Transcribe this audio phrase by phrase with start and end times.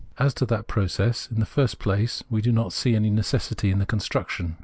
[0.17, 3.77] As to that process, in the first place we do not see any necessity in
[3.77, 4.57] the construction.